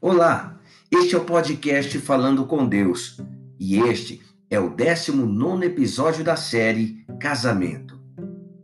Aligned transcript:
Olá, 0.00 0.56
este 0.92 1.16
é 1.16 1.18
o 1.18 1.24
podcast 1.24 1.98
Falando 1.98 2.44
com 2.44 2.68
Deus 2.68 3.20
e 3.58 3.80
este 3.80 4.22
é 4.48 4.60
o 4.60 4.70
19 4.70 5.66
episódio 5.66 6.22
da 6.22 6.36
série 6.36 7.04
Casamento. 7.20 8.00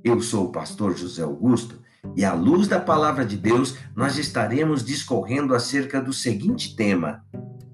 Eu 0.05 0.21
sou 0.21 0.45
o 0.45 0.53
pastor 0.53 0.97
José 0.97 1.23
Augusto 1.23 1.83
e, 2.15 2.25
à 2.25 2.33
luz 2.35 2.69
da 2.69 2.79
palavra 2.79 3.27
de 3.27 3.37
Deus, 3.37 3.77
nós 3.97 4.17
estaremos 4.17 4.85
discorrendo 4.85 5.57
acerca 5.57 6.01
do 6.01 6.13
seguinte 6.13 6.77
tema: 6.77 7.25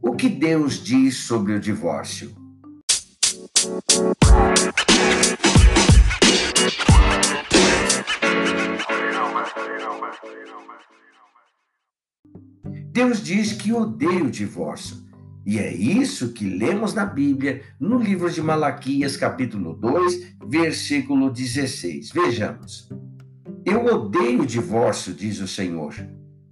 O 0.00 0.16
que 0.16 0.30
Deus 0.30 0.82
diz 0.82 1.18
sobre 1.18 1.52
o 1.52 1.60
divórcio? 1.60 2.34
Deus 13.10 13.24
diz 13.24 13.52
que 13.52 13.72
odeia 13.72 14.22
o 14.22 14.30
divórcio. 14.30 14.98
E 15.44 15.58
é 15.58 15.74
isso 15.74 16.32
que 16.32 16.48
lemos 16.48 16.94
na 16.94 17.04
Bíblia, 17.04 17.60
no 17.80 17.98
livro 17.98 18.30
de 18.30 18.40
Malaquias, 18.40 19.16
capítulo 19.16 19.74
2, 19.74 20.34
versículo 20.46 21.28
16. 21.28 22.12
Vejamos. 22.12 22.88
Eu 23.64 23.84
odeio 23.84 24.42
o 24.42 24.46
divórcio, 24.46 25.12
diz 25.12 25.40
o 25.40 25.48
Senhor, 25.48 25.92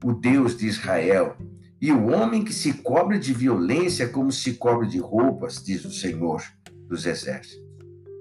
o 0.02 0.12
Deus 0.12 0.56
de 0.56 0.66
Israel, 0.66 1.36
e 1.80 1.92
o 1.92 2.08
homem 2.08 2.42
que 2.42 2.52
se 2.52 2.72
cobre 2.72 3.20
de 3.20 3.32
violência 3.32 4.08
como 4.08 4.32
se 4.32 4.54
cobre 4.54 4.88
de 4.88 4.98
roupas, 4.98 5.62
diz 5.62 5.84
o 5.84 5.92
Senhor 5.92 6.42
dos 6.88 7.06
Exércitos. 7.06 7.64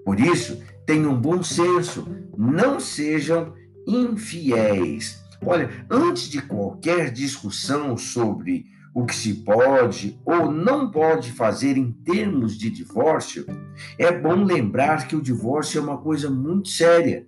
Por 0.05 0.19
isso, 0.19 0.61
tenham 0.85 1.19
bom 1.19 1.41
senso, 1.41 2.07
não 2.37 2.79
sejam 2.79 3.55
infiéis 3.87 5.25
Olha, 5.45 5.69
antes 5.89 6.29
de 6.29 6.41
qualquer 6.41 7.11
discussão 7.11 7.95
sobre 7.95 8.65
o 8.93 9.05
que 9.05 9.15
se 9.15 9.35
pode 9.43 10.19
ou 10.25 10.51
não 10.51 10.89
pode 10.89 11.31
fazer 11.31 11.77
em 11.77 11.91
termos 11.91 12.57
de 12.57 12.69
divórcio, 12.69 13.45
é 13.97 14.11
bom 14.11 14.43
lembrar 14.43 15.07
que 15.07 15.15
o 15.15 15.21
divórcio 15.21 15.79
é 15.79 15.83
uma 15.83 15.97
coisa 15.99 16.29
muito 16.29 16.69
séria 16.69 17.27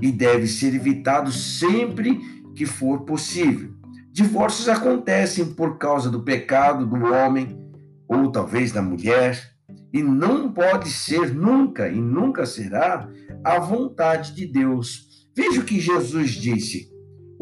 e 0.00 0.12
deve 0.12 0.46
ser 0.46 0.74
evitado 0.74 1.32
sempre 1.32 2.20
que 2.54 2.64
for 2.64 3.00
possível. 3.00 3.74
Divórcios 4.12 4.68
acontecem 4.68 5.54
por 5.54 5.78
causa 5.78 6.10
do 6.10 6.22
pecado 6.22 6.86
do 6.86 6.96
homem 7.06 7.58
ou 8.06 8.30
talvez 8.30 8.70
da 8.70 8.82
mulher, 8.82 9.52
e 9.92 10.02
não 10.02 10.52
pode 10.52 10.90
ser 10.90 11.34
nunca 11.34 11.88
e 11.88 12.00
nunca 12.00 12.46
será 12.46 13.08
a 13.42 13.58
vontade 13.58 14.34
de 14.34 14.46
Deus. 14.46 15.28
Veja 15.34 15.60
o 15.60 15.64
que 15.64 15.80
Jesus 15.80 16.32
disse: 16.32 16.91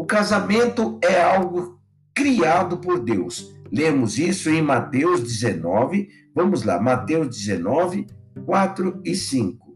o 0.00 0.06
casamento 0.06 0.98
é 1.04 1.20
algo 1.20 1.78
criado 2.14 2.78
por 2.78 3.00
Deus. 3.00 3.54
Lemos 3.70 4.18
isso 4.18 4.48
em 4.48 4.62
Mateus 4.62 5.22
19. 5.22 6.08
Vamos 6.34 6.62
lá, 6.64 6.80
Mateus 6.80 7.36
19, 7.36 8.06
4 8.46 9.02
e 9.04 9.14
5. 9.14 9.74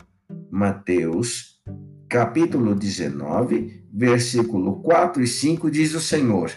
Mateus, 0.51 1.61
capítulo 2.09 2.75
19, 2.75 3.85
versículo 3.93 4.81
4 4.81 5.23
e 5.23 5.27
5 5.27 5.71
diz 5.71 5.93
o 5.93 6.01
Senhor. 6.01 6.51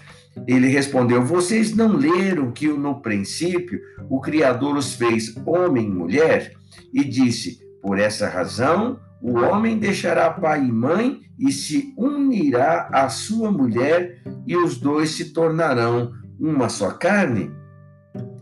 Ele 0.48 0.70
respondeu: 0.70 1.22
Vocês 1.22 1.76
não 1.76 1.92
leram 1.92 2.54
que 2.54 2.70
no 2.70 3.02
princípio 3.02 3.82
o 4.10 4.22
Criador 4.22 4.78
os 4.78 4.94
fez 4.94 5.36
homem 5.46 5.88
e 5.88 5.92
mulher? 5.92 6.54
E 6.94 7.04
disse: 7.04 7.60
Por 7.82 8.00
essa 8.00 8.30
razão 8.30 8.98
o 9.22 9.34
homem 9.34 9.78
deixará 9.78 10.30
pai 10.30 10.64
e 10.64 10.72
mãe 10.72 11.27
e 11.38 11.52
se 11.52 11.94
unirá 11.98 12.90
à 12.92 13.10
sua 13.10 13.52
mulher, 13.52 14.22
e 14.46 14.56
os 14.56 14.78
dois 14.78 15.12
se 15.12 15.34
tornarão 15.34 16.14
uma 16.40 16.70
só 16.70 16.92
carne. 16.92 17.52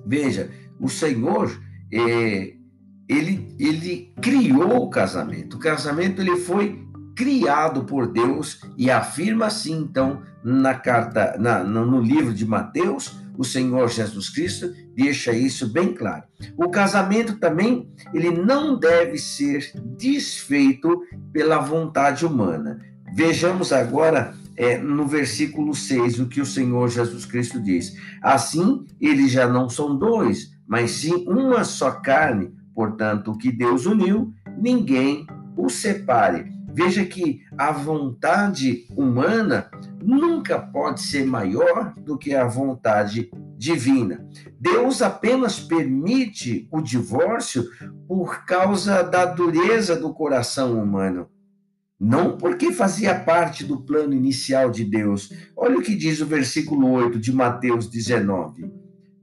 Veja, 0.05 0.49
o 0.79 0.87
Senhor, 0.87 1.51
é, 1.91 2.53
ele, 3.07 3.55
ele 3.59 4.13
criou 4.21 4.83
o 4.83 4.89
casamento. 4.89 5.57
O 5.57 5.59
casamento 5.59 6.21
ele 6.21 6.37
foi 6.37 6.83
criado 7.15 7.85
por 7.85 8.11
Deus 8.11 8.61
e 8.77 8.91
afirma 8.91 9.45
assim, 9.45 9.77
então, 9.79 10.21
na 10.43 10.73
carta, 10.73 11.35
na, 11.39 11.63
no 11.63 12.01
livro 12.01 12.33
de 12.33 12.45
Mateus, 12.45 13.17
o 13.37 13.43
Senhor 13.43 13.89
Jesus 13.89 14.29
Cristo 14.29 14.73
deixa 14.95 15.31
isso 15.33 15.71
bem 15.71 15.93
claro. 15.93 16.23
O 16.57 16.69
casamento 16.69 17.37
também, 17.37 17.89
ele 18.13 18.31
não 18.31 18.77
deve 18.77 19.17
ser 19.17 19.71
desfeito 19.97 21.01
pela 21.31 21.59
vontade 21.59 22.25
humana. 22.25 22.79
Vejamos 23.13 23.71
agora 23.71 24.33
é, 24.57 24.77
no 24.77 25.07
versículo 25.07 25.75
6 25.75 26.19
o 26.19 26.27
que 26.27 26.41
o 26.41 26.45
Senhor 26.45 26.89
Jesus 26.89 27.25
Cristo 27.25 27.61
diz. 27.61 27.95
Assim, 28.21 28.85
eles 28.99 29.31
já 29.31 29.47
não 29.47 29.69
são 29.69 29.97
dois, 29.97 30.51
mas 30.67 30.91
sim 30.91 31.25
uma 31.27 31.63
só 31.63 31.91
carne. 31.91 32.53
Portanto, 32.73 33.31
o 33.31 33.37
que 33.37 33.51
Deus 33.51 33.85
uniu, 33.85 34.33
ninguém 34.57 35.25
o 35.57 35.69
separe. 35.69 36.53
Veja 36.73 37.05
que 37.05 37.39
a 37.57 37.71
vontade 37.71 38.85
humana 38.97 39.69
nunca 40.05 40.59
pode 40.59 41.01
ser 41.01 41.25
maior 41.25 41.93
do 41.97 42.17
que 42.17 42.35
a 42.35 42.45
vontade 42.45 43.31
divina. 43.57 44.25
Deus 44.59 45.01
apenas 45.01 45.59
permite 45.59 46.67
o 46.71 46.81
divórcio 46.81 47.65
por 48.07 48.45
causa 48.45 49.01
da 49.01 49.25
dureza 49.25 49.95
do 49.95 50.13
coração 50.13 50.81
humano. 50.81 51.27
Não 51.99 52.37
porque 52.37 52.71
fazia 52.71 53.15
parte 53.15 53.63
do 53.63 53.81
plano 53.81 54.13
inicial 54.13 54.69
de 54.69 54.83
Deus. 54.83 55.33
Olha 55.55 55.77
o 55.77 55.81
que 55.81 55.95
diz 55.95 56.21
o 56.21 56.25
versículo 56.25 56.91
8 56.91 57.17
de 57.17 57.33
Mateus 57.33 57.89
19. 57.89 58.69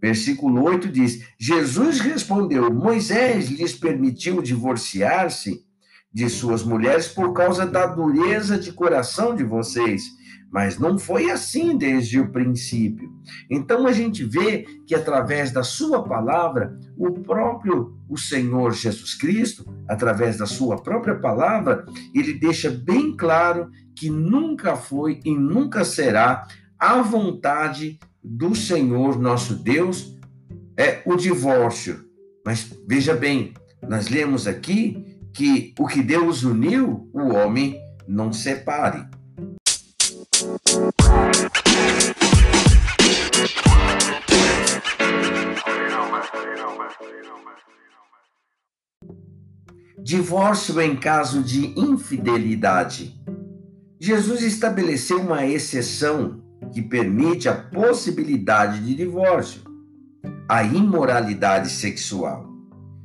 Versículo 0.00 0.64
8 0.64 0.88
diz: 0.88 1.22
Jesus 1.38 2.00
respondeu: 2.00 2.72
Moisés 2.72 3.48
lhes 3.48 3.74
permitiu 3.74 4.42
divorciar-se 4.42 5.64
de 6.12 6.28
suas 6.28 6.64
mulheres 6.64 7.06
por 7.08 7.32
causa 7.32 7.64
da 7.64 7.86
dureza 7.86 8.58
de 8.58 8.72
coração 8.72 9.36
de 9.36 9.44
vocês. 9.44 10.02
Mas 10.52 10.78
não 10.78 10.98
foi 10.98 11.30
assim 11.30 11.78
desde 11.78 12.20
o 12.20 12.30
princípio. 12.30 13.10
Então 13.50 13.86
a 13.86 13.92
gente 13.92 14.22
vê 14.22 14.66
que 14.86 14.94
através 14.94 15.50
da 15.50 15.62
sua 15.62 16.04
palavra, 16.04 16.78
o 16.96 17.10
próprio 17.10 17.96
o 18.08 18.18
Senhor 18.18 18.72
Jesus 18.74 19.14
Cristo, 19.14 19.64
através 19.88 20.36
da 20.36 20.44
sua 20.44 20.76
própria 20.76 21.18
palavra, 21.18 21.86
ele 22.14 22.34
deixa 22.34 22.70
bem 22.70 23.16
claro 23.16 23.70
que 23.96 24.10
nunca 24.10 24.76
foi 24.76 25.20
e 25.24 25.34
nunca 25.34 25.84
será 25.84 26.46
a 26.78 27.00
vontade 27.00 27.98
do 28.22 28.54
Senhor 28.54 29.18
nosso 29.18 29.54
Deus 29.54 30.18
é 30.76 31.00
o 31.06 31.16
divórcio. 31.16 32.04
Mas 32.44 32.70
veja 32.86 33.14
bem, 33.14 33.54
nós 33.88 34.08
lemos 34.08 34.46
aqui 34.46 35.18
que 35.32 35.72
o 35.78 35.86
que 35.86 36.02
Deus 36.02 36.42
uniu, 36.42 37.08
o 37.12 37.32
homem 37.34 37.80
não 38.06 38.32
separe. 38.32 39.06
Divórcio 50.02 50.80
em 50.80 50.96
caso 50.96 51.44
de 51.44 51.78
infidelidade. 51.78 53.18
Jesus 54.00 54.42
estabeleceu 54.42 55.20
uma 55.20 55.46
exceção 55.46 56.42
que 56.72 56.82
permite 56.82 57.48
a 57.48 57.54
possibilidade 57.54 58.80
de 58.80 58.96
divórcio, 58.96 59.62
a 60.48 60.64
imoralidade 60.64 61.70
sexual. 61.70 62.50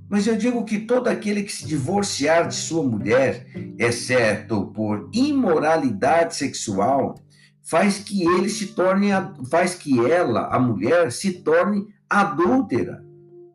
Mas 0.10 0.26
eu 0.26 0.38
digo 0.38 0.64
que 0.64 0.80
todo 0.80 1.08
aquele 1.08 1.44
que 1.44 1.52
se 1.52 1.68
divorciar 1.68 2.48
de 2.48 2.56
sua 2.56 2.84
mulher, 2.84 3.46
exceto 3.78 4.68
por 4.68 5.10
imoralidade 5.14 6.36
sexual, 6.36 7.16
faz 7.70 8.00
que 8.00 8.24
ele 8.24 8.50
se 8.50 8.68
torne, 8.68 9.10
faz 9.50 9.76
que 9.76 10.00
ela, 10.10 10.48
a 10.48 10.60
mulher, 10.60 11.12
se 11.12 11.44
torne 11.44 11.88
adúltera. 12.10 13.06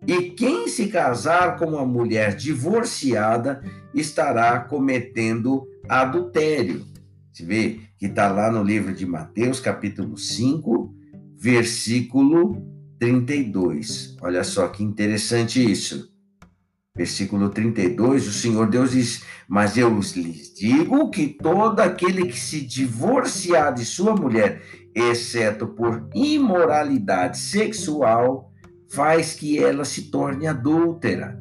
E 0.07 0.31
quem 0.31 0.69
se 0.69 0.89
casar 0.89 1.57
com 1.59 1.67
uma 1.67 1.87
mulher 1.87 2.37
divorciada 2.37 3.63
estará 3.95 4.61
cometendo 4.61 5.67
adultério. 5.89 6.85
Você 7.33 7.45
vê 7.45 7.81
que 7.97 8.07
está 8.07 8.31
lá 8.31 8.51
no 8.51 8.63
livro 8.63 8.93
de 8.93 9.07
Mateus, 9.07 9.61
capítulo 9.61 10.19
5, 10.19 10.95
versículo 11.41 12.61
32. 12.99 14.17
Olha 14.21 14.45
só 14.45 14.69
que 14.69 14.83
interessante 14.83 15.63
isso. 15.71 16.12
Versículo 16.95 17.49
32, 17.49 18.29
o 18.29 18.33
Senhor 18.33 18.69
Deus 18.69 18.93
diz: 18.93 19.25
Mas 19.49 19.79
eu 19.79 19.89
lhes 20.15 20.53
digo 20.53 21.11
que 21.11 21.27
todo 21.27 21.81
aquele 21.81 22.27
que 22.27 22.39
se 22.39 22.61
divorciar 22.61 23.73
de 23.73 23.83
sua 23.83 24.15
mulher, 24.15 24.61
exceto 24.95 25.67
por 25.67 26.07
imoralidade 26.15 27.39
sexual, 27.39 28.53
faz 28.91 29.33
que 29.33 29.59
ela 29.59 29.87
se 29.87 30.11
torne 30.11 30.47
adúltera. 30.47 31.41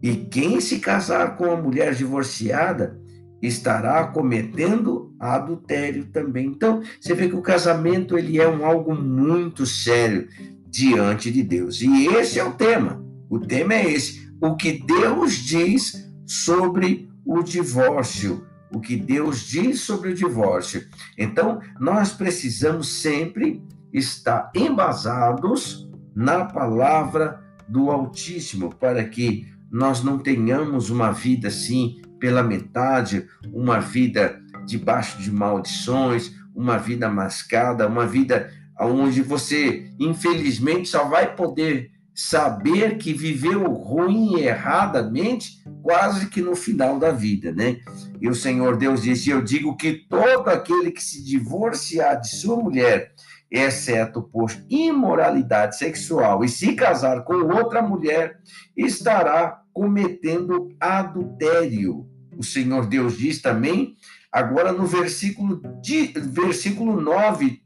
E 0.00 0.14
quem 0.14 0.60
se 0.60 0.78
casar 0.78 1.36
com 1.36 1.46
uma 1.46 1.56
mulher 1.56 1.92
divorciada 1.92 2.96
estará 3.42 4.06
cometendo 4.06 5.12
adultério 5.18 6.04
também. 6.06 6.46
Então, 6.46 6.82
você 7.00 7.14
vê 7.14 7.28
que 7.28 7.34
o 7.34 7.42
casamento 7.42 8.16
ele 8.16 8.40
é 8.40 8.48
um 8.48 8.64
algo 8.64 8.94
muito 8.94 9.66
sério. 9.66 10.28
diante 10.70 11.32
de 11.32 11.42
Deus. 11.42 11.80
E 11.80 12.06
esse 12.08 12.38
é 12.38 12.44
o 12.44 12.52
tema. 12.52 13.02
O 13.28 13.40
tema 13.40 13.74
é 13.74 13.90
esse. 13.90 14.27
O 14.40 14.54
que 14.56 14.84
Deus 14.84 15.34
diz 15.34 16.08
sobre 16.26 17.10
o 17.24 17.42
divórcio. 17.42 18.46
O 18.72 18.80
que 18.80 18.96
Deus 18.96 19.40
diz 19.40 19.80
sobre 19.80 20.10
o 20.10 20.14
divórcio. 20.14 20.86
Então, 21.16 21.60
nós 21.80 22.12
precisamos 22.12 23.00
sempre 23.00 23.62
estar 23.92 24.50
embasados 24.54 25.88
na 26.14 26.44
palavra 26.44 27.42
do 27.68 27.90
Altíssimo, 27.90 28.74
para 28.74 29.04
que 29.04 29.46
nós 29.70 30.02
não 30.02 30.18
tenhamos 30.18 30.90
uma 30.90 31.10
vida 31.12 31.48
assim 31.48 32.00
pela 32.18 32.42
metade, 32.42 33.26
uma 33.52 33.80
vida 33.80 34.40
debaixo 34.66 35.20
de 35.20 35.30
maldições, 35.30 36.32
uma 36.54 36.76
vida 36.78 37.08
mascada, 37.08 37.86
uma 37.86 38.06
vida 38.06 38.50
onde 38.80 39.22
você, 39.22 39.92
infelizmente, 39.98 40.88
só 40.88 41.04
vai 41.04 41.34
poder 41.34 41.90
saber 42.20 42.98
que 42.98 43.12
viveu 43.12 43.62
ruim 43.72 44.40
e 44.40 44.42
erradamente 44.42 45.62
quase 45.80 46.28
que 46.28 46.42
no 46.42 46.56
final 46.56 46.98
da 46.98 47.12
vida, 47.12 47.52
né? 47.52 47.78
E 48.20 48.28
o 48.28 48.34
Senhor 48.34 48.76
Deus 48.76 49.02
disse: 49.02 49.30
Eu 49.30 49.40
digo 49.40 49.76
que 49.76 50.04
todo 50.08 50.48
aquele 50.48 50.90
que 50.90 51.00
se 51.02 51.22
divorciar 51.24 52.20
de 52.20 52.28
sua 52.28 52.56
mulher 52.56 53.14
exceto 53.48 54.20
por 54.20 54.50
imoralidade 54.68 55.78
sexual, 55.78 56.44
e 56.44 56.48
se 56.48 56.74
casar 56.74 57.22
com 57.22 57.34
outra 57.34 57.80
mulher, 57.80 58.40
estará 58.76 59.62
cometendo 59.72 60.74
adultério. 60.78 62.06
O 62.36 62.42
Senhor 62.42 62.86
Deus 62.86 63.16
diz 63.16 63.40
também, 63.40 63.94
agora 64.30 64.72
no 64.72 64.86
versículo, 64.86 65.62
de, 65.80 66.12
versículo 66.16 67.00
9 67.00 67.62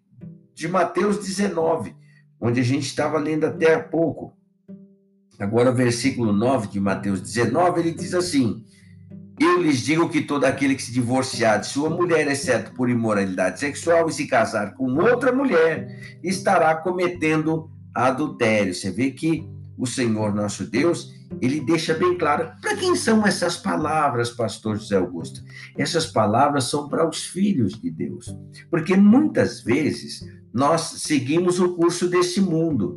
de 0.54 0.69
Mateus 0.69 1.19
19, 1.19 1.96
onde 2.40 2.60
a 2.60 2.64
gente 2.64 2.87
estava 2.87 3.19
lendo 3.19 3.46
até 3.46 3.75
há 3.75 3.82
pouco. 3.82 4.37
Agora, 5.38 5.73
versículo 5.73 6.32
9 6.32 6.69
de 6.69 6.81
Mateus 6.81 7.20
19, 7.20 7.81
ele 7.81 7.93
diz 7.93 8.14
assim: 8.14 8.64
eu 9.40 9.61
lhes 9.61 9.81
digo 9.81 10.08
que 10.08 10.20
todo 10.20 10.44
aquele 10.44 10.75
que 10.75 10.82
se 10.82 10.93
divorciar 10.93 11.58
de 11.61 11.67
sua 11.67 11.90
mulher, 11.90 12.29
exceto 12.29 12.73
por 12.75 12.88
imoralidade 12.88 13.58
sexual, 13.58 14.08
e 14.08 14.12
se 14.12 14.26
casar 14.26 14.75
com 14.75 14.94
outra 14.94 15.32
mulher, 15.32 16.19
estará 16.23 16.75
cometendo 16.76 17.69
adultério. 17.93 18.73
Você 18.75 18.90
vê 18.90 19.11
que 19.11 19.44
o 19.76 19.87
Senhor 19.87 20.32
nosso 20.34 20.70
Deus, 20.70 21.12
ele 21.40 21.61
deixa 21.61 21.93
bem 21.94 22.17
claro 22.17 22.52
para 22.61 22.76
quem 22.76 22.94
são 22.94 23.26
essas 23.26 23.56
palavras, 23.56 24.31
pastor 24.31 24.76
José 24.76 24.96
Augusto. 24.96 25.43
Essas 25.76 26.06
palavras 26.06 26.64
são 26.64 26.88
para 26.88 27.08
os 27.08 27.25
filhos 27.25 27.81
de 27.81 27.90
Deus. 27.90 28.32
Porque 28.70 28.96
muitas 28.96 29.61
vezes 29.62 30.25
nós 30.52 30.82
seguimos 30.99 31.58
o 31.58 31.75
curso 31.75 32.06
desse 32.08 32.40
mundo 32.40 32.96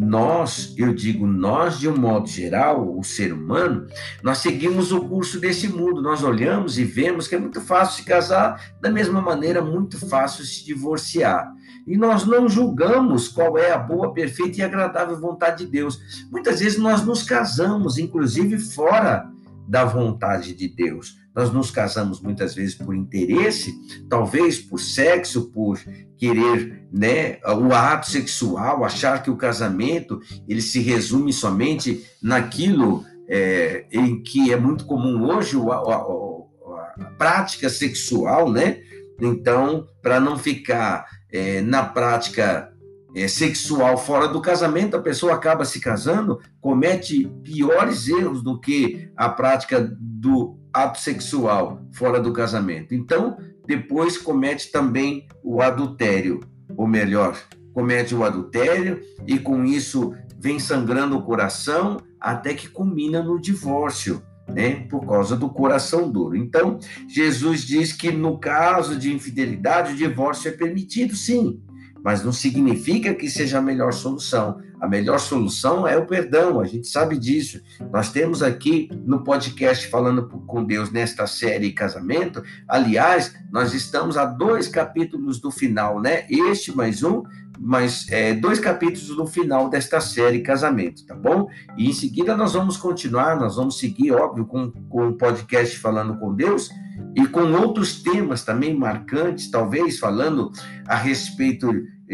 nós, 0.00 0.72
eu 0.78 0.94
digo 0.94 1.26
nós 1.26 1.78
de 1.78 1.86
um 1.86 1.94
modo 1.94 2.26
geral, 2.26 2.98
o 2.98 3.04
ser 3.04 3.34
humano, 3.34 3.86
nós 4.22 4.38
seguimos 4.38 4.92
o 4.92 5.02
curso 5.02 5.38
desse 5.38 5.68
mundo, 5.68 6.00
nós 6.00 6.24
olhamos 6.24 6.78
e 6.78 6.84
vemos 6.84 7.28
que 7.28 7.34
é 7.34 7.38
muito 7.38 7.60
fácil 7.60 7.96
se 7.96 8.08
casar, 8.08 8.72
da 8.80 8.90
mesma 8.90 9.20
maneira, 9.20 9.60
muito 9.60 9.98
fácil 10.08 10.42
se 10.42 10.64
divorciar. 10.64 11.52
E 11.86 11.98
nós 11.98 12.24
não 12.24 12.48
julgamos 12.48 13.28
qual 13.28 13.58
é 13.58 13.72
a 13.72 13.78
boa, 13.78 14.14
perfeita 14.14 14.60
e 14.60 14.62
agradável 14.62 15.20
vontade 15.20 15.66
de 15.66 15.70
Deus. 15.70 16.00
Muitas 16.30 16.60
vezes 16.60 16.78
nós 16.78 17.04
nos 17.04 17.22
casamos, 17.22 17.98
inclusive 17.98 18.58
fora 18.58 19.30
da 19.68 19.84
vontade 19.84 20.54
de 20.54 20.66
Deus. 20.66 21.18
Nós 21.40 21.50
nos 21.50 21.70
casamos 21.70 22.20
muitas 22.20 22.54
vezes 22.54 22.74
por 22.74 22.94
interesse, 22.94 23.72
talvez 24.10 24.58
por 24.58 24.78
sexo, 24.78 25.50
por 25.50 25.80
querer, 26.18 26.86
né, 26.92 27.38
o 27.58 27.72
ato 27.72 28.10
sexual, 28.10 28.84
achar 28.84 29.22
que 29.22 29.30
o 29.30 29.38
casamento 29.38 30.20
ele 30.46 30.60
se 30.60 30.80
resume 30.80 31.32
somente 31.32 32.04
naquilo 32.22 33.06
é, 33.26 33.86
em 33.90 34.22
que 34.22 34.52
é 34.52 34.56
muito 34.56 34.84
comum 34.84 35.30
hoje 35.30 35.56
a, 35.56 35.76
a, 35.76 35.96
a, 35.96 37.10
prática 37.16 37.70
sexual, 37.70 38.52
né? 38.52 38.82
Então, 39.18 39.86
para 40.02 40.20
não 40.20 40.36
ficar 40.36 41.06
é, 41.32 41.62
na 41.62 41.82
prática 41.82 42.70
é, 43.16 43.26
sexual 43.26 43.96
fora 43.96 44.28
do 44.28 44.42
casamento, 44.42 44.94
a 44.94 45.00
pessoa 45.00 45.32
acaba 45.32 45.64
se 45.64 45.80
casando, 45.80 46.38
comete 46.60 47.26
piores 47.42 48.08
erros 48.08 48.42
do 48.42 48.60
que 48.60 49.10
a 49.16 49.30
prática 49.30 49.80
do 49.98 50.59
ato 50.72 50.98
sexual 50.98 51.82
fora 51.92 52.20
do 52.20 52.32
casamento. 52.32 52.94
Então, 52.94 53.36
depois 53.66 54.18
comete 54.18 54.70
também 54.70 55.26
o 55.42 55.60
adultério, 55.60 56.40
ou 56.76 56.86
melhor, 56.86 57.38
comete 57.72 58.14
o 58.14 58.24
adultério 58.24 59.00
e 59.26 59.38
com 59.38 59.64
isso 59.64 60.14
vem 60.38 60.58
sangrando 60.58 61.16
o 61.16 61.22
coração 61.22 62.00
até 62.20 62.54
que 62.54 62.68
culmina 62.68 63.22
no 63.22 63.40
divórcio. 63.40 64.22
Né, 64.48 64.84
por 64.90 65.06
causa 65.06 65.36
do 65.36 65.48
coração 65.48 66.10
duro. 66.10 66.34
Então, 66.34 66.80
Jesus 67.08 67.60
diz 67.60 67.92
que 67.92 68.10
no 68.10 68.36
caso 68.36 68.96
de 68.96 69.14
infidelidade, 69.14 69.92
o 69.92 69.96
divórcio 69.96 70.48
é 70.48 70.50
permitido, 70.50 71.14
sim, 71.14 71.62
mas 72.02 72.24
não 72.24 72.32
significa 72.32 73.14
que 73.14 73.28
seja 73.28 73.58
a 73.58 73.62
melhor 73.62 73.92
solução. 73.92 74.60
A 74.80 74.88
melhor 74.88 75.20
solução 75.20 75.86
é 75.86 75.96
o 75.98 76.06
perdão, 76.06 76.58
a 76.58 76.64
gente 76.64 76.88
sabe 76.88 77.18
disso. 77.18 77.60
Nós 77.92 78.10
temos 78.10 78.42
aqui 78.42 78.88
no 79.04 79.22
podcast 79.22 79.86
Falando 79.88 80.26
com 80.26 80.64
Deus 80.64 80.90
nesta 80.90 81.26
série 81.26 81.72
Casamento. 81.72 82.42
Aliás, 82.66 83.34
nós 83.52 83.74
estamos 83.74 84.16
a 84.16 84.24
dois 84.24 84.68
capítulos 84.68 85.38
do 85.38 85.50
final, 85.50 86.00
né? 86.00 86.24
Este 86.30 86.74
mais 86.74 87.02
um, 87.02 87.22
mas 87.58 88.06
é, 88.10 88.32
dois 88.32 88.58
capítulos 88.58 89.14
no 89.14 89.26
final 89.26 89.68
desta 89.68 90.00
série 90.00 90.40
Casamento, 90.40 91.04
tá 91.04 91.14
bom? 91.14 91.46
E 91.76 91.90
em 91.90 91.92
seguida 91.92 92.34
nós 92.34 92.54
vamos 92.54 92.78
continuar, 92.78 93.38
nós 93.38 93.56
vamos 93.56 93.78
seguir, 93.78 94.12
óbvio, 94.12 94.46
com, 94.46 94.70
com 94.88 95.08
o 95.08 95.12
podcast 95.12 95.76
Falando 95.76 96.18
com 96.18 96.34
Deus 96.34 96.70
e 97.14 97.26
com 97.26 97.52
outros 97.52 98.02
temas 98.02 98.44
também 98.44 98.74
marcantes, 98.74 99.50
talvez 99.50 99.98
falando 99.98 100.50
a 100.86 100.96
respeito 100.96 101.70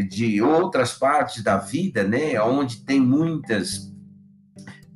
de 0.08 0.42
outras 0.42 0.92
partes 0.92 1.42
da 1.42 1.56
vida, 1.56 2.04
né, 2.04 2.40
onde 2.40 2.84
tem 2.84 3.00
muitas 3.00 3.92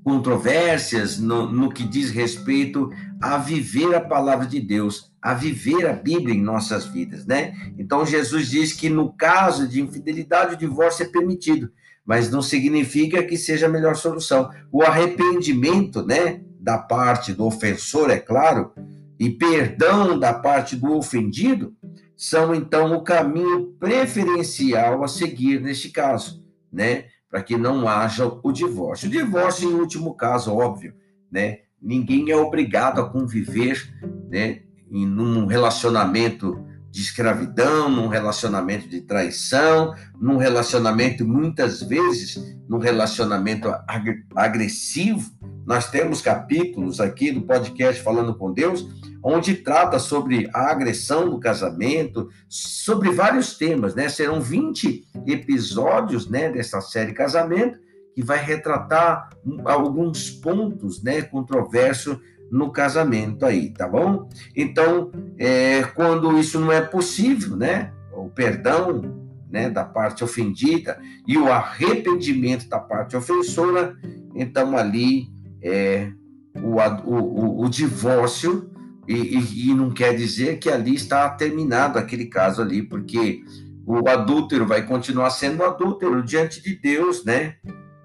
controvérsias 0.02 1.19
no, 1.19 1.50
no 1.50 1.70
que 1.70 1.84
diz 1.84 2.10
respeito 2.10 2.90
a 3.20 3.37
viver 3.37 3.94
a 3.94 4.00
palavra 4.00 4.46
de 4.46 4.60
Deus, 4.60 5.12
a 5.20 5.34
viver 5.34 5.87
a 5.87 5.92
Bíblia 5.92 6.34
em 6.34 6.42
nossas 6.42 6.87
vidas, 6.87 7.26
né? 7.26 7.54
Então 7.78 8.06
Jesus 8.06 8.49
diz 8.49 8.73
que 8.73 8.88
no 8.88 9.12
caso 9.12 9.68
de 9.68 9.80
infidelidade 9.80 10.54
o 10.54 10.59
divórcio 10.59 11.04
é 11.04 11.09
permitido, 11.09 11.70
mas 12.04 12.30
não 12.30 12.40
significa 12.40 13.23
que 13.23 13.37
seja 13.37 13.66
a 13.66 13.70
melhor 13.70 13.94
solução. 13.94 14.50
O 14.73 14.82
arrependimento, 14.82 16.04
né, 16.04 16.40
da 16.59 16.78
parte 16.78 17.32
do 17.32 17.44
ofensor, 17.44 18.11
é 18.11 18.18
claro, 18.18 18.73
e 19.20 19.28
perdão 19.28 20.18
da 20.18 20.32
parte 20.32 20.74
do 20.74 20.96
ofendido 20.96 21.76
são 22.16 22.54
então 22.54 22.96
o 22.96 23.04
caminho 23.04 23.66
preferencial 23.78 25.04
a 25.04 25.08
seguir 25.08 25.60
neste 25.60 25.90
caso, 25.90 26.42
né? 26.72 27.04
Para 27.28 27.42
que 27.42 27.54
não 27.54 27.86
haja 27.86 28.26
o 28.42 28.50
divórcio. 28.50 29.08
O 29.08 29.12
divórcio, 29.12 29.68
em 29.68 29.74
último 29.74 30.14
caso, 30.14 30.54
óbvio, 30.54 30.94
né? 31.30 31.58
Ninguém 31.80 32.30
é 32.30 32.36
obrigado 32.36 32.98
a 32.98 33.10
conviver, 33.10 33.92
né? 34.30 34.62
Em 34.90 35.06
um 35.06 35.44
relacionamento 35.44 36.64
de 36.90 37.00
escravidão, 37.00 37.88
num 37.88 38.09
relacionamento 38.09 38.88
de 38.88 39.00
traição, 39.00 39.94
num 40.20 40.37
relacionamento, 40.37 41.25
muitas 41.25 41.82
vezes, 41.82 42.38
num 42.68 42.78
relacionamento 42.78 43.68
ag 43.87 44.25
agressivo. 44.35 45.30
Nós 45.66 45.90
temos 45.90 46.20
capítulos 46.20 47.00
aqui 47.00 47.30
do 47.30 47.42
podcast 47.42 48.02
Falando 48.02 48.35
com 48.35 48.52
Deus 48.52 48.88
onde 49.23 49.56
trata 49.56 49.99
sobre 49.99 50.49
a 50.52 50.70
agressão 50.70 51.28
do 51.28 51.38
casamento, 51.38 52.28
sobre 52.49 53.11
vários 53.11 53.56
temas, 53.56 53.94
né? 53.94 54.09
Serão 54.09 54.40
20 54.40 55.06
episódios, 55.26 56.28
né, 56.28 56.50
dessa 56.50 56.80
série 56.80 57.12
Casamento, 57.12 57.78
que 58.14 58.23
vai 58.23 58.38
retratar 58.38 59.30
alguns 59.64 60.30
pontos, 60.30 61.02
né, 61.02 61.23
controversos 61.23 62.18
no 62.50 62.73
casamento 62.73 63.47
aí, 63.47 63.71
tá 63.71 63.87
bom? 63.87 64.28
Então, 64.57 65.12
é, 65.38 65.83
quando 65.95 66.38
isso 66.38 66.59
não 66.59 66.73
é 66.73 66.80
possível, 66.80 67.57
né, 67.57 67.92
o 68.12 68.28
perdão, 68.28 69.21
né, 69.50 69.69
da 69.69 69.85
parte 69.85 70.23
ofendida 70.23 70.99
e 71.26 71.37
o 71.37 71.50
arrependimento 71.50 72.69
da 72.69 72.78
parte 72.78 73.16
ofensora, 73.16 73.97
então 74.35 74.76
ali 74.76 75.28
é, 75.62 76.11
o, 76.54 76.78
o, 76.78 77.64
o 77.64 77.69
divórcio 77.69 78.71
e, 79.09 79.14
e, 79.14 79.71
e, 79.71 79.75
não 79.75 79.90
quer 79.90 80.14
dizer 80.14 80.59
que 80.59 80.69
ali 80.69 80.95
está 80.95 81.28
terminado 81.28 81.99
aquele 81.99 82.26
caso 82.26 82.62
ali, 82.62 82.83
porque 82.83 83.42
o 83.85 84.09
adúltero 84.09 84.66
vai 84.66 84.87
continuar 84.87 85.30
sendo 85.30 85.64
adúltero 85.64 86.23
diante 86.23 86.62
de 86.62 86.76
Deus, 86.76 87.25
né? 87.25 87.57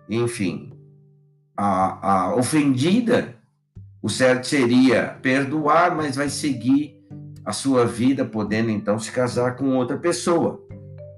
Enfim, 0.10 0.74
a, 1.56 2.12
a 2.12 2.36
ofendida, 2.36 3.36
o 4.06 4.10
certo 4.10 4.46
seria 4.46 5.18
perdoar, 5.20 5.96
mas 5.96 6.16
vai 6.16 6.30
seguir 6.30 6.96
a 7.44 7.52
sua 7.52 7.88
vida, 7.88 8.24
podendo 8.24 8.70
então 8.70 9.00
se 9.00 9.12
casar 9.12 9.56
com 9.56 9.76
outra 9.76 9.98
pessoa. 9.98 10.64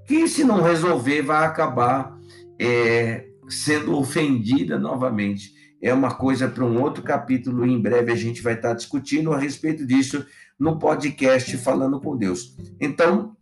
Que 0.06 0.26
se 0.26 0.46
não 0.46 0.62
resolver, 0.62 1.22
vai 1.22 1.46
acabar 1.46 2.18
é, 2.58 3.26
sendo 3.50 3.94
ofendida 3.98 4.80
novamente. 4.80 5.52
É 5.82 5.94
uma 5.94 6.16
coisa 6.16 6.48
para 6.48 6.64
um 6.64 6.82
outro 6.82 7.04
capítulo, 7.04 7.66
em 7.66 7.78
breve 7.78 8.10
a 8.10 8.16
gente 8.16 8.42
vai 8.42 8.54
estar 8.54 8.74
discutindo 8.74 9.34
a 9.34 9.38
respeito 9.38 9.86
disso 9.86 10.26
no 10.58 10.80
podcast 10.80 11.58
Falando 11.58 12.00
com 12.00 12.16
Deus. 12.16 12.56
Então, 12.80 13.36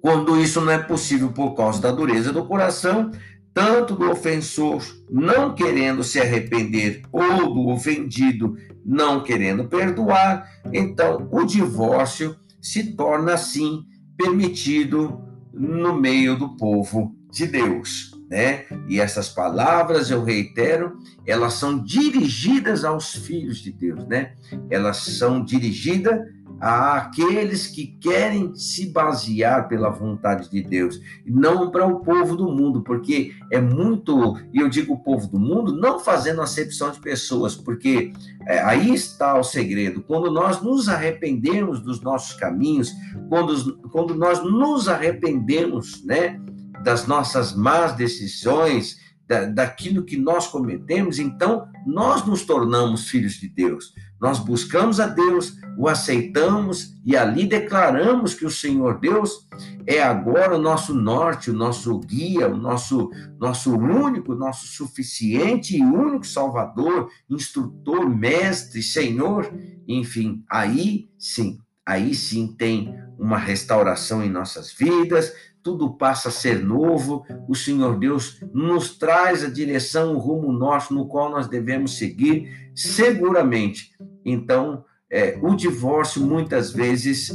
quando 0.00 0.40
isso 0.40 0.60
não 0.60 0.70
é 0.70 0.78
possível 0.78 1.32
por 1.32 1.56
causa 1.56 1.82
da 1.82 1.90
dureza 1.90 2.32
do 2.32 2.46
coração, 2.46 3.10
tanto 3.52 3.94
do 3.94 4.10
ofensor 4.10 4.82
não 5.10 5.54
querendo 5.54 6.02
se 6.04 6.20
arrepender 6.20 7.02
ou 7.12 7.52
do 7.52 7.68
ofendido 7.68 8.56
não 8.84 9.22
querendo 9.22 9.64
perdoar, 9.64 10.48
então 10.72 11.28
o 11.30 11.44
divórcio 11.44 12.36
se 12.60 12.94
torna 12.94 13.34
assim 13.34 13.84
permitido 14.16 15.22
no 15.52 15.94
meio 15.98 16.36
do 16.36 16.56
povo 16.56 17.14
de 17.30 17.46
Deus, 17.46 18.12
né? 18.28 18.64
E 18.88 19.00
essas 19.00 19.28
palavras, 19.28 20.10
eu 20.10 20.22
reitero, 20.24 20.98
elas 21.26 21.54
são 21.54 21.82
dirigidas 21.82 22.84
aos 22.84 23.12
filhos 23.14 23.58
de 23.58 23.72
Deus, 23.72 24.06
né? 24.06 24.34
Elas 24.68 24.98
são 24.98 25.44
dirigidas 25.44 26.18
àqueles 26.60 27.66
que 27.66 27.86
querem 27.86 28.54
se 28.54 28.90
basear 28.90 29.66
pela 29.66 29.88
vontade 29.88 30.50
de 30.50 30.62
Deus, 30.62 31.00
não 31.24 31.70
para 31.70 31.86
o 31.86 32.00
povo 32.00 32.36
do 32.36 32.50
mundo, 32.50 32.82
porque 32.82 33.32
é 33.50 33.60
muito, 33.60 34.36
e 34.52 34.60
eu 34.60 34.68
digo 34.68 34.94
o 34.94 34.98
povo 34.98 35.26
do 35.26 35.38
mundo, 35.38 35.74
não 35.74 35.98
fazendo 35.98 36.42
acepção 36.42 36.90
de 36.90 37.00
pessoas, 37.00 37.56
porque 37.56 38.12
é, 38.46 38.60
aí 38.60 38.92
está 38.92 39.38
o 39.38 39.42
segredo. 39.42 40.02
Quando 40.02 40.30
nós 40.30 40.60
nos 40.60 40.88
arrependemos 40.88 41.80
dos 41.80 42.02
nossos 42.02 42.34
caminhos, 42.34 42.92
quando, 43.28 43.78
quando 43.88 44.14
nós 44.14 44.42
nos 44.44 44.86
arrependemos, 44.86 46.04
né, 46.04 46.38
das 46.84 47.06
nossas 47.06 47.54
más 47.54 47.94
decisões, 47.94 48.98
da, 49.26 49.44
daquilo 49.44 50.04
que 50.04 50.16
nós 50.16 50.48
cometemos, 50.48 51.18
então 51.18 51.68
nós 51.86 52.26
nos 52.26 52.44
tornamos 52.44 53.08
filhos 53.08 53.34
de 53.34 53.48
Deus. 53.48 53.94
Nós 54.20 54.38
buscamos 54.38 55.00
a 55.00 55.06
Deus, 55.06 55.56
o 55.78 55.88
aceitamos 55.88 56.94
e 57.04 57.16
ali 57.16 57.46
declaramos 57.46 58.34
que 58.34 58.44
o 58.44 58.50
Senhor 58.50 58.98
Deus 59.00 59.48
é 59.86 60.02
agora 60.02 60.56
o 60.56 60.60
nosso 60.60 60.94
norte, 60.94 61.50
o 61.50 61.54
nosso 61.54 61.98
guia, 62.00 62.48
o 62.48 62.56
nosso, 62.56 63.10
nosso 63.38 63.74
único, 63.74 64.34
nosso 64.34 64.66
suficiente 64.66 65.76
e 65.76 65.82
único 65.82 66.26
Salvador, 66.26 67.10
instrutor, 67.30 68.08
mestre, 68.08 68.82
Senhor. 68.82 69.50
Enfim, 69.88 70.44
aí 70.50 71.08
sim, 71.18 71.58
aí 71.84 72.14
sim 72.14 72.54
tem 72.58 72.94
uma 73.18 73.38
restauração 73.38 74.22
em 74.22 74.30
nossas 74.30 74.72
vidas, 74.72 75.32
tudo 75.62 75.94
passa 75.94 76.28
a 76.28 76.32
ser 76.32 76.62
novo, 76.62 77.24
o 77.48 77.54
Senhor 77.54 77.98
Deus 77.98 78.40
nos 78.52 78.96
traz 78.96 79.44
a 79.44 79.50
direção, 79.50 80.14
o 80.14 80.18
rumo 80.18 80.52
nosso 80.52 80.94
no 80.94 81.06
qual 81.06 81.30
nós 81.30 81.48
devemos 81.48 81.98
seguir, 81.98 82.70
seguramente. 82.74 83.90
Então, 84.24 84.84
é, 85.10 85.38
o 85.42 85.54
divórcio, 85.54 86.22
muitas 86.22 86.72
vezes, 86.72 87.30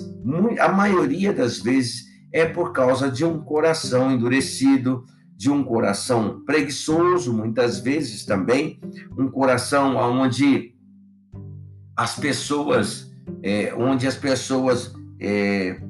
a 0.60 0.70
maioria 0.72 1.34
das 1.34 1.60
vezes, 1.60 2.06
é 2.32 2.46
por 2.46 2.72
causa 2.72 3.10
de 3.10 3.24
um 3.24 3.39
coração 3.39 4.12
endurecido, 4.12 5.06
de 5.36 5.50
um 5.50 5.63
coração 5.63 6.42
preguiçoso, 6.46 7.34
muitas 7.34 7.80
vezes 7.80 8.25
também, 8.25 8.80
um 9.18 9.30
coração 9.30 9.96
onde 9.98 10.74
as 11.96 12.18
pessoas, 12.18 13.12
é, 13.44 13.74
onde 13.74 14.08
as 14.08 14.15
pessoas 14.15 14.94
é, 15.20 15.82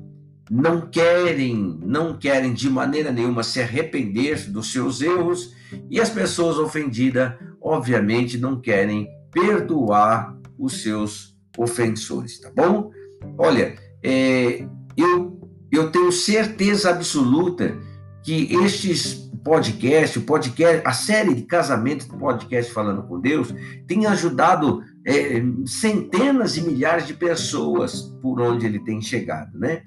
não 0.50 0.82
querem, 0.82 1.80
não 1.82 2.18
querem 2.18 2.54
de 2.54 2.70
maneira 2.70 3.12
nenhuma 3.12 3.44
se 3.44 3.62
arrepender 3.62 4.50
dos 4.50 4.72
seus 4.72 5.02
erros 5.02 5.54
e 5.90 6.00
as 6.00 6.10
pessoas 6.10 6.58
ofendidas, 6.58 7.34
obviamente, 7.62 8.38
não 8.38 8.60
querem 8.60 9.08
perdoar 9.32 10.35
os 10.58 10.82
seus 10.82 11.36
ofensores, 11.58 12.40
tá 12.40 12.52
bom? 12.56 12.92
Olha, 13.38 13.76
é, 14.04 14.68
eu, 14.96 15.40
eu 15.72 15.92
tenho 15.92 16.12
certeza 16.12 16.90
absoluta 16.90 17.78
que 18.24 18.54
estes 18.64 19.30
podcasts, 19.44 20.22
podcast, 20.24 20.82
a 20.86 20.92
série 20.92 21.36
de 21.36 21.44
casamento 21.44 22.08
do 22.08 22.18
podcast 22.18 22.72
Falando 22.72 23.04
com 23.04 23.20
Deus, 23.20 23.54
tem 23.88 24.06
ajudado 24.08 24.82
é, 25.06 25.44
centenas 25.66 26.58
e 26.58 26.62
milhares 26.62 27.06
de 27.06 27.14
pessoas 27.14 28.02
por 28.22 28.42
onde 28.42 28.66
ele 28.66 28.80
tem 28.80 29.02
chegado, 29.02 29.58
né? 29.58 29.84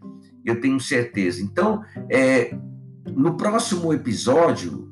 eu 0.50 0.60
tenho 0.60 0.80
certeza. 0.80 1.42
Então, 1.42 1.82
é, 2.10 2.56
no 3.14 3.36
próximo 3.36 3.92
episódio, 3.92 4.87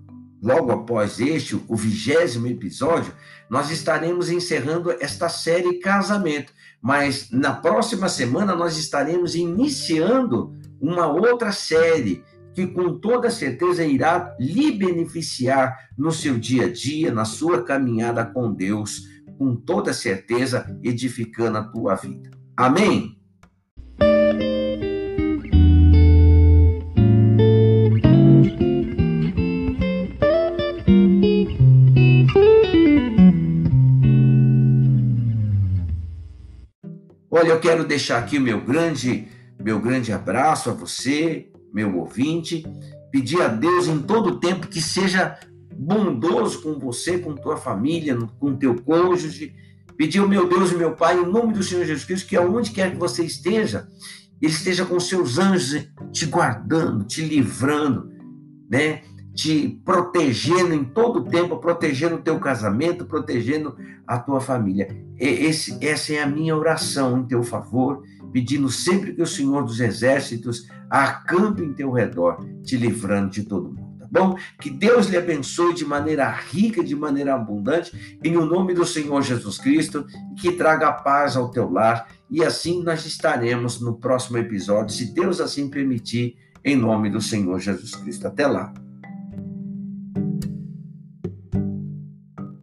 logo 0.47 0.71
após 0.71 1.19
este, 1.19 1.61
o 1.67 1.75
vigésimo 1.75 2.47
episódio, 2.47 3.12
nós 3.50 3.69
estaremos 3.69 4.31
encerrando 4.31 4.93
esta 5.00 5.29
série 5.29 5.81
Casamento. 5.81 6.53
Mas 6.81 7.29
na 7.33 7.53
próxima 7.53 8.09
semana 8.09 8.55
nós 8.55 8.76
estaremos 8.76 9.35
iniciando 9.35 10.55
uma 10.81 11.09
outra 11.09 11.50
série 11.50 12.23
que 12.55 12.65
com 12.65 12.97
toda 12.97 13.29
certeza 13.29 13.85
irá 13.85 14.37
lhe 14.38 14.71
beneficiar 14.71 15.76
no 15.99 16.12
seu 16.12 16.38
dia 16.38 16.67
a 16.67 16.73
dia, 16.73 17.11
na 17.11 17.25
sua 17.25 17.65
caminhada 17.65 18.25
com 18.25 18.53
Deus, 18.53 19.03
com 19.37 19.57
toda 19.57 19.93
certeza 19.93 20.79
edificando 20.83 21.59
a 21.59 21.65
tua 21.65 21.97
vida. 21.97 22.31
Amém? 22.57 23.16
Quero 37.67 37.85
deixar 37.85 38.19
aqui 38.19 38.39
o 38.39 38.41
meu 38.41 38.61
grande, 38.61 39.27
meu 39.61 39.81
grande 39.81 40.13
abraço 40.13 40.71
a 40.71 40.73
você, 40.73 41.51
meu 41.75 41.99
ouvinte, 41.99 42.65
pedir 43.11 43.43
a 43.43 43.49
Deus 43.49 43.89
em 43.89 43.99
todo 43.99 44.29
o 44.29 44.39
tempo 44.39 44.69
que 44.69 44.81
seja 44.81 45.37
bondoso 45.75 46.63
com 46.63 46.79
você, 46.79 47.19
com 47.19 47.35
tua 47.35 47.57
família, 47.57 48.17
com 48.39 48.55
teu 48.55 48.81
cônjuge. 48.83 49.53
Pedir 49.97 50.21
ao 50.21 50.29
meu 50.29 50.49
Deus 50.49 50.71
e 50.71 50.77
meu 50.77 50.93
Pai, 50.93 51.19
em 51.19 51.27
nome 51.27 51.55
do 51.55 51.63
Senhor 51.65 51.85
Jesus 51.85 52.05
Cristo, 52.05 52.29
que 52.29 52.37
aonde 52.37 52.71
quer 52.71 52.93
que 52.93 52.99
você 52.99 53.25
esteja, 53.25 53.89
Ele 54.41 54.53
esteja 54.53 54.85
com 54.85 55.01
seus 55.01 55.37
anjos 55.37 55.89
te 56.13 56.25
guardando, 56.25 57.03
te 57.03 57.21
livrando, 57.23 58.13
né? 58.71 59.03
Te 59.37 59.78
protegendo 59.85 60.73
em 60.73 60.83
todo 60.83 61.19
o 61.19 61.25
tempo, 61.25 61.59
protegendo 61.59 62.16
o 62.16 62.23
teu 62.23 62.40
casamento, 62.40 63.05
protegendo 63.05 63.76
a 64.07 64.19
tua 64.19 64.40
família. 64.40 64.88
Esse, 65.19 65.76
essa 65.85 66.14
é 66.14 66.23
a 66.23 66.26
minha 66.26 66.57
oração 66.57 67.19
em 67.19 67.26
teu 67.26 67.43
favor, 67.43 68.02
pedindo 68.33 68.71
sempre 68.71 69.12
que 69.12 69.21
o 69.21 69.26
Senhor 69.26 69.62
dos 69.62 69.78
Exércitos 69.78 70.66
acampe 70.88 71.62
em 71.62 71.75
teu 71.75 71.93
redor, 71.93 72.47
te 72.62 72.78
livrando 72.78 73.28
de 73.28 73.43
todo 73.43 73.69
mundo. 73.69 73.99
Tá 73.99 74.09
bom? 74.11 74.38
Que 74.59 74.71
Deus 74.71 75.09
lhe 75.09 75.19
abençoe 75.19 75.75
de 75.75 75.85
maneira 75.85 76.31
rica, 76.31 76.83
de 76.83 76.97
maneira 76.97 77.35
abundante, 77.35 78.19
em 78.25 78.38
o 78.38 78.47
nome 78.47 78.73
do 78.73 78.87
Senhor 78.87 79.21
Jesus 79.21 79.59
Cristo, 79.59 80.07
que 80.40 80.52
traga 80.52 80.90
paz 80.93 81.37
ao 81.37 81.50
teu 81.50 81.71
lar. 81.71 82.09
E 82.31 82.43
assim 82.43 82.83
nós 82.83 83.05
estaremos 83.05 83.83
no 83.83 83.99
próximo 83.99 84.38
episódio, 84.38 84.95
se 84.95 85.12
Deus 85.12 85.43
assim 85.43 85.69
permitir, 85.69 86.38
em 86.64 86.75
nome 86.75 87.11
do 87.11 87.21
Senhor 87.21 87.61
Jesus 87.61 87.95
Cristo. 87.95 88.26
Até 88.26 88.47
lá. 88.47 88.73